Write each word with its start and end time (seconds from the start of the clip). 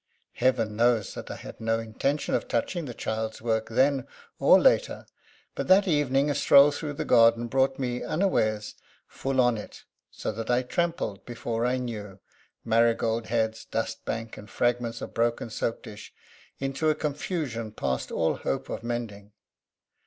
Heaven 0.33 0.75
knows 0.75 1.13
that 1.13 1.29
I 1.29 1.35
had 1.35 1.61
no 1.61 1.77
intention 1.77 2.33
of 2.33 2.47
touching 2.47 2.85
the 2.85 2.93
child's 2.95 3.39
work 3.39 3.69
then 3.69 4.07
or 4.39 4.59
later; 4.59 5.05
but, 5.53 5.67
that 5.67 5.87
evening, 5.87 6.27
a 6.27 6.33
stroll 6.33 6.71
through 6.71 6.93
the 6.93 7.05
garden 7.05 7.45
brought 7.45 7.77
me 7.77 8.01
unawares 8.01 8.73
full 9.07 9.39
on 9.39 9.57
it; 9.59 9.83
so 10.09 10.31
that 10.31 10.49
I 10.49 10.63
trampled, 10.63 11.23
before 11.23 11.67
I 11.67 11.77
knew, 11.77 12.19
marigold 12.65 13.27
heads, 13.27 13.63
dust 13.63 14.03
bank, 14.03 14.37
and 14.37 14.49
fragments 14.49 15.03
of 15.03 15.13
broken 15.13 15.51
soap 15.51 15.83
dish 15.83 16.11
into 16.57 16.91
confusion 16.95 17.71
past 17.71 18.11
all 18.11 18.37
hope 18.37 18.69
of 18.69 18.81
mending. 18.81 19.33